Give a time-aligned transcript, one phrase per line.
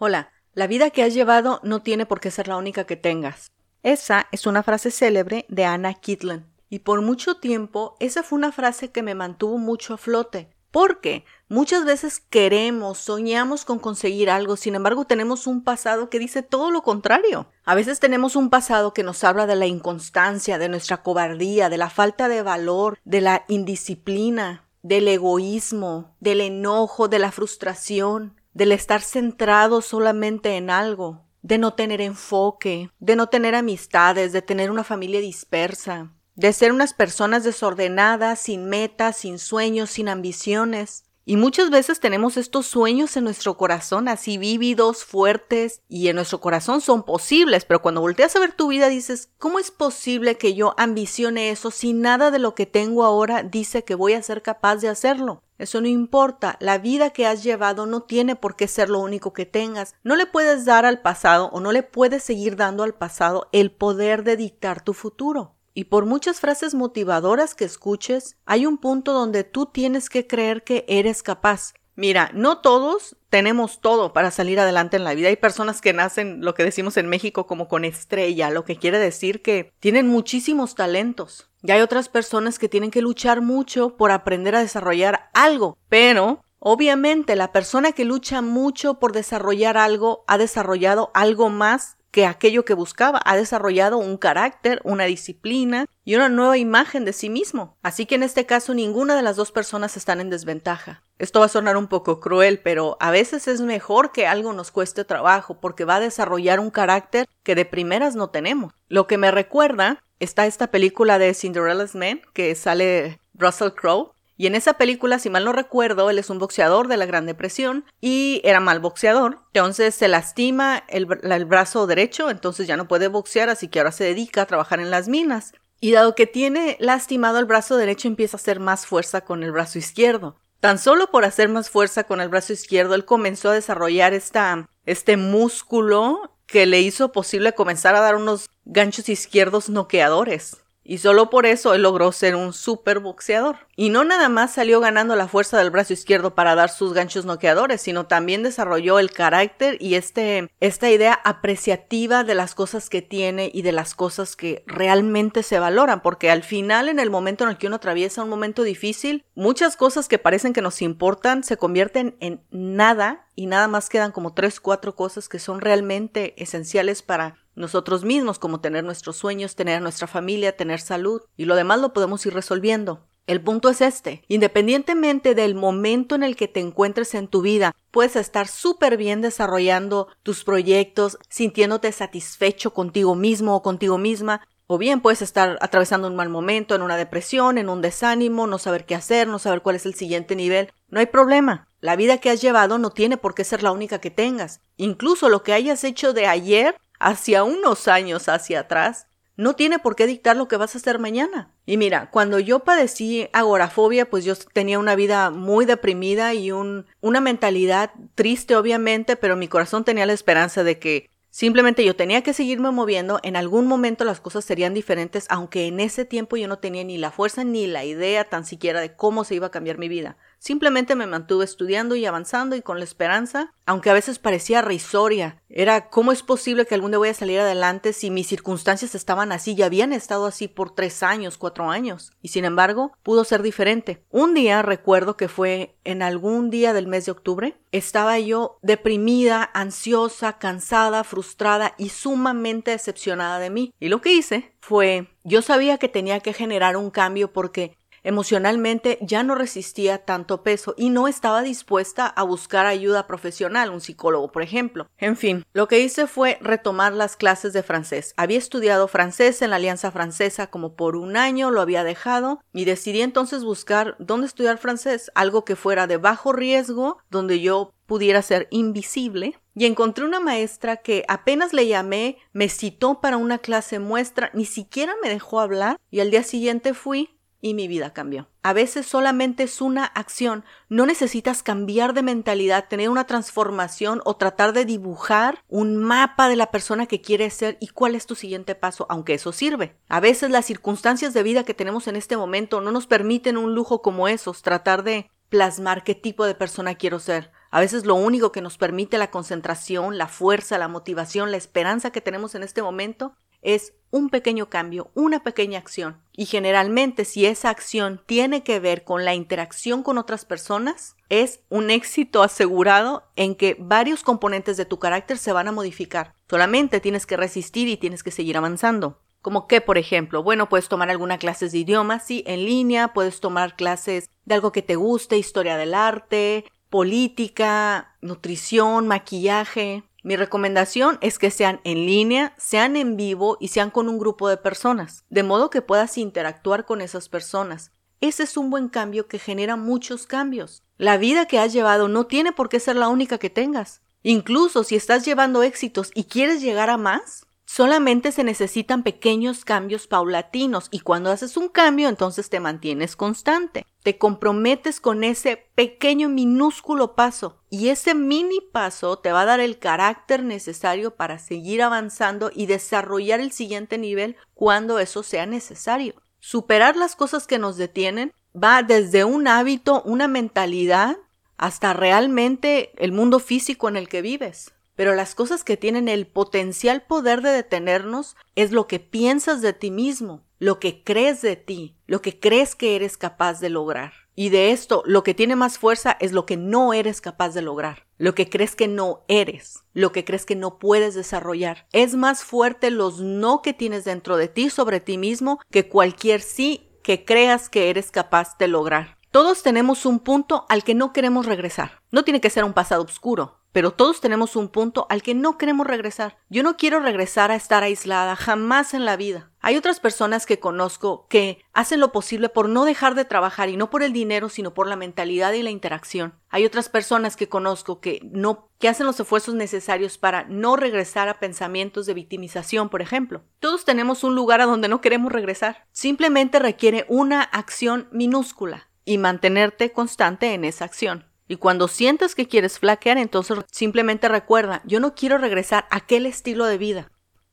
[0.00, 3.50] Hola, la vida que has llevado no tiene por qué ser la única que tengas.
[3.82, 6.46] Esa es una frase célebre de Anna Kitlin.
[6.70, 10.50] Y por mucho tiempo esa fue una frase que me mantuvo mucho a flote.
[10.70, 16.44] Porque muchas veces queremos, soñamos con conseguir algo, sin embargo tenemos un pasado que dice
[16.44, 17.50] todo lo contrario.
[17.64, 21.78] A veces tenemos un pasado que nos habla de la inconstancia, de nuestra cobardía, de
[21.78, 28.72] la falta de valor, de la indisciplina, del egoísmo, del enojo, de la frustración, del
[28.72, 34.72] estar centrado solamente en algo, de no tener enfoque, de no tener amistades, de tener
[34.72, 41.04] una familia dispersa, de ser unas personas desordenadas, sin metas, sin sueños, sin ambiciones.
[41.24, 46.40] Y muchas veces tenemos estos sueños en nuestro corazón así vívidos, fuertes, y en nuestro
[46.40, 50.54] corazón son posibles, pero cuando volteas a ver tu vida dices, ¿cómo es posible que
[50.54, 54.42] yo ambicione eso si nada de lo que tengo ahora dice que voy a ser
[54.42, 55.44] capaz de hacerlo?
[55.58, 59.32] Eso no importa, la vida que has llevado no tiene por qué ser lo único
[59.32, 59.94] que tengas.
[60.04, 63.72] No le puedes dar al pasado o no le puedes seguir dando al pasado el
[63.72, 65.56] poder de dictar tu futuro.
[65.74, 70.64] Y por muchas frases motivadoras que escuches, hay un punto donde tú tienes que creer
[70.64, 71.74] que eres capaz.
[71.98, 75.30] Mira, no todos tenemos todo para salir adelante en la vida.
[75.30, 79.00] Hay personas que nacen, lo que decimos en México, como con estrella, lo que quiere
[79.00, 81.50] decir que tienen muchísimos talentos.
[81.60, 85.76] Y hay otras personas que tienen que luchar mucho por aprender a desarrollar algo.
[85.88, 92.26] Pero, obviamente, la persona que lucha mucho por desarrollar algo ha desarrollado algo más que
[92.26, 97.30] aquello que buscaba, ha desarrollado un carácter, una disciplina y una nueva imagen de sí
[97.30, 97.78] mismo.
[97.80, 101.04] Así que en este caso ninguna de las dos personas están en desventaja.
[101.20, 104.72] Esto va a sonar un poco cruel, pero a veces es mejor que algo nos
[104.72, 108.72] cueste trabajo porque va a desarrollar un carácter que de primeras no tenemos.
[108.88, 114.46] Lo que me recuerda está esta película de Cinderella's Man que sale Russell Crowe y
[114.46, 117.84] en esa película, si mal no recuerdo, él es un boxeador de la Gran Depresión
[118.00, 119.40] y era mal boxeador.
[119.48, 124.04] Entonces se lastima el, brazo derecho, entonces ya no puede boxear, así que ahora se
[124.04, 125.54] dedica a trabajar en las minas.
[125.80, 129.50] Y dado que tiene lastimado el brazo derecho, empieza a hacer más fuerza con el
[129.50, 130.36] brazo izquierdo.
[130.60, 135.16] Tan solo por hacer más fuerza con el brazo izquierdo, él comenzó a desarrollar este
[135.16, 140.58] músculo que le hizo posible comenzar a dar unos ganchos izquierdos noqueadores.
[140.88, 143.58] Y solo por eso él logró ser un super boxeador.
[143.76, 147.26] Y no nada más salió ganando la fuerza del brazo izquierdo para dar sus ganchos
[147.26, 153.02] noqueadores, sino también desarrolló el carácter y este, esta idea apreciativa de las cosas que
[153.02, 157.44] tiene y de las cosas que realmente se valoran, porque al final en el momento
[157.44, 161.44] en el que uno atraviesa un momento difícil, muchas cosas que parecen que nos importan
[161.44, 166.34] se convierten en nada y nada más quedan como tres, cuatro cosas que son realmente
[166.42, 171.56] esenciales para nosotros mismos, como tener nuestros sueños, tener nuestra familia, tener salud, y lo
[171.56, 173.04] demás lo podemos ir resolviendo.
[173.26, 177.74] El punto es este, independientemente del momento en el que te encuentres en tu vida,
[177.90, 184.78] puedes estar súper bien desarrollando tus proyectos, sintiéndote satisfecho contigo mismo o contigo misma, o
[184.78, 188.84] bien puedes estar atravesando un mal momento, en una depresión, en un desánimo, no saber
[188.84, 190.72] qué hacer, no saber cuál es el siguiente nivel.
[190.88, 191.68] No hay problema.
[191.80, 194.60] La vida que has llevado no tiene por qué ser la única que tengas.
[194.76, 199.94] Incluso lo que hayas hecho de ayer hacia unos años hacia atrás, no tiene por
[199.94, 201.54] qué dictar lo que vas a hacer mañana.
[201.64, 206.86] Y mira, cuando yo padecí agorafobia, pues yo tenía una vida muy deprimida y un,
[207.00, 212.22] una mentalidad triste, obviamente, pero mi corazón tenía la esperanza de que simplemente yo tenía
[212.22, 216.48] que seguirme moviendo, en algún momento las cosas serían diferentes, aunque en ese tiempo yo
[216.48, 219.52] no tenía ni la fuerza ni la idea tan siquiera de cómo se iba a
[219.52, 220.16] cambiar mi vida.
[220.38, 225.42] Simplemente me mantuve estudiando y avanzando y con la esperanza, aunque a veces parecía risoria.
[225.48, 229.32] Era cómo es posible que algún día voy a salir adelante si mis circunstancias estaban
[229.32, 232.12] así y habían estado así por tres años, cuatro años.
[232.22, 234.04] Y sin embargo, pudo ser diferente.
[234.10, 237.56] Un día recuerdo que fue en algún día del mes de octubre.
[237.72, 243.74] Estaba yo deprimida, ansiosa, cansada, frustrada y sumamente decepcionada de mí.
[243.80, 247.76] Y lo que hice fue, yo sabía que tenía que generar un cambio porque
[248.08, 253.82] Emocionalmente ya no resistía tanto peso y no estaba dispuesta a buscar ayuda profesional, un
[253.82, 254.86] psicólogo, por ejemplo.
[254.96, 258.14] En fin, lo que hice fue retomar las clases de francés.
[258.16, 262.64] Había estudiado francés en la Alianza Francesa como por un año, lo había dejado y
[262.64, 268.22] decidí entonces buscar dónde estudiar francés, algo que fuera de bajo riesgo, donde yo pudiera
[268.22, 273.78] ser invisible, y encontré una maestra que apenas le llamé, me citó para una clase
[273.80, 278.28] muestra, ni siquiera me dejó hablar, y al día siguiente fui y mi vida cambió.
[278.42, 284.16] A veces solamente es una acción, no necesitas cambiar de mentalidad, tener una transformación o
[284.16, 288.14] tratar de dibujar un mapa de la persona que quieres ser y cuál es tu
[288.14, 289.76] siguiente paso, aunque eso sirve.
[289.88, 293.54] A veces las circunstancias de vida que tenemos en este momento no nos permiten un
[293.54, 297.30] lujo como esos, tratar de plasmar qué tipo de persona quiero ser.
[297.50, 301.90] A veces lo único que nos permite la concentración, la fuerza, la motivación, la esperanza
[301.90, 306.00] que tenemos en este momento es un pequeño cambio, una pequeña acción.
[306.12, 311.40] Y generalmente si esa acción tiene que ver con la interacción con otras personas, es
[311.48, 316.14] un éxito asegurado en que varios componentes de tu carácter se van a modificar.
[316.28, 319.00] Solamente tienes que resistir y tienes que seguir avanzando.
[319.22, 323.20] Como que, por ejemplo, bueno, puedes tomar algunas clases de idioma, sí, en línea, puedes
[323.20, 330.98] tomar clases de algo que te guste, historia del arte, política, nutrición, maquillaje, mi recomendación
[331.00, 335.04] es que sean en línea, sean en vivo y sean con un grupo de personas,
[335.10, 337.72] de modo que puedas interactuar con esas personas.
[338.00, 340.62] Ese es un buen cambio que genera muchos cambios.
[340.76, 343.82] La vida que has llevado no tiene por qué ser la única que tengas.
[344.04, 349.86] Incluso si estás llevando éxitos y quieres llegar a más, Solamente se necesitan pequeños cambios
[349.86, 353.64] paulatinos y cuando haces un cambio entonces te mantienes constante.
[353.82, 359.40] Te comprometes con ese pequeño minúsculo paso y ese mini paso te va a dar
[359.40, 365.94] el carácter necesario para seguir avanzando y desarrollar el siguiente nivel cuando eso sea necesario.
[366.20, 370.98] Superar las cosas que nos detienen va desde un hábito, una mentalidad,
[371.38, 376.06] hasta realmente el mundo físico en el que vives pero las cosas que tienen el
[376.06, 381.34] potencial poder de detenernos es lo que piensas de ti mismo, lo que crees de
[381.34, 383.92] ti, lo que crees que eres capaz de lograr.
[384.14, 387.42] Y de esto, lo que tiene más fuerza es lo que no eres capaz de
[387.42, 391.66] lograr, lo que crees que no eres, lo que crees que no puedes desarrollar.
[391.72, 396.20] Es más fuerte los no que tienes dentro de ti sobre ti mismo que cualquier
[396.20, 398.96] sí que creas que eres capaz de lograr.
[399.10, 401.80] Todos tenemos un punto al que no queremos regresar.
[401.90, 405.38] No tiene que ser un pasado oscuro, pero todos tenemos un punto al que no
[405.38, 406.18] queremos regresar.
[406.28, 409.30] Yo no quiero regresar a estar aislada jamás en la vida.
[409.40, 413.56] Hay otras personas que conozco que hacen lo posible por no dejar de trabajar y
[413.56, 416.14] no por el dinero, sino por la mentalidad y la interacción.
[416.28, 421.08] Hay otras personas que conozco que no que hacen los esfuerzos necesarios para no regresar
[421.08, 423.22] a pensamientos de victimización, por ejemplo.
[423.38, 425.64] Todos tenemos un lugar a donde no queremos regresar.
[425.70, 431.04] Simplemente requiere una acción minúscula y mantenerte constante en esa acción.
[431.28, 436.06] Y cuando sientes que quieres flaquear, entonces simplemente recuerda, yo no quiero regresar a aquel
[436.06, 436.90] estilo de vida.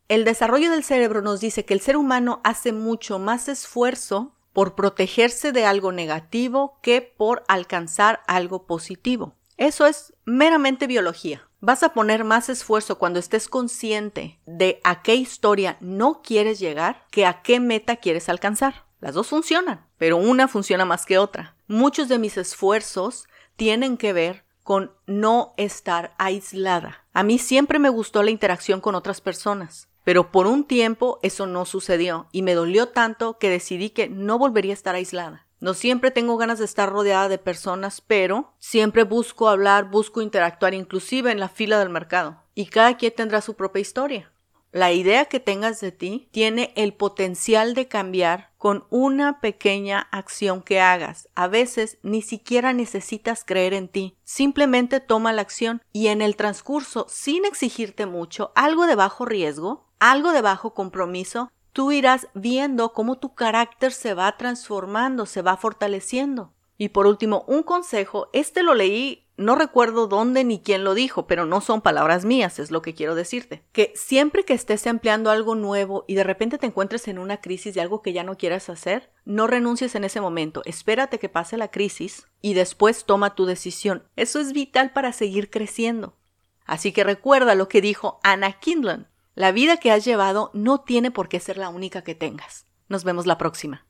[0.08, 4.76] El desarrollo del cerebro nos dice que el ser humano hace mucho más esfuerzo por
[4.76, 9.36] protegerse de algo negativo que por alcanzar algo positivo.
[9.58, 11.50] Eso es meramente biología.
[11.60, 17.08] Vas a poner más esfuerzo cuando estés consciente de a qué historia no quieres llegar
[17.10, 18.86] que a qué meta quieres alcanzar.
[19.00, 21.56] Las dos funcionan, pero una funciona más que otra.
[21.68, 27.06] Muchos de mis esfuerzos tienen que ver con no estar aislada.
[27.14, 31.46] A mí siempre me gustó la interacción con otras personas, pero por un tiempo eso
[31.46, 35.46] no sucedió y me dolió tanto que decidí que no volvería a estar aislada.
[35.60, 40.74] No siempre tengo ganas de estar rodeada de personas, pero siempre busco hablar, busco interactuar,
[40.74, 42.44] inclusive en la fila del mercado.
[42.54, 44.32] Y cada quien tendrá su propia historia.
[44.76, 50.62] La idea que tengas de ti tiene el potencial de cambiar con una pequeña acción
[50.62, 51.30] que hagas.
[51.34, 54.18] A veces ni siquiera necesitas creer en ti.
[54.26, 59.88] Simplemente toma la acción y en el transcurso, sin exigirte mucho, algo de bajo riesgo,
[60.00, 65.56] algo de bajo compromiso, tú irás viendo cómo tu carácter se va transformando, se va
[65.56, 66.52] fortaleciendo.
[66.78, 71.28] Y por último, un consejo, este lo leí no recuerdo dónde ni quién lo dijo,
[71.28, 73.64] pero no son palabras mías, es lo que quiero decirte.
[73.72, 77.76] Que siempre que estés empleando algo nuevo y de repente te encuentres en una crisis
[77.76, 81.58] de algo que ya no quieras hacer, no renuncies en ese momento, espérate que pase
[81.58, 84.08] la crisis y después toma tu decisión.
[84.16, 86.18] Eso es vital para seguir creciendo.
[86.66, 89.08] Así que recuerda lo que dijo Anna Kindlen.
[89.36, 92.66] La vida que has llevado no tiene por qué ser la única que tengas.
[92.88, 93.85] Nos vemos la próxima.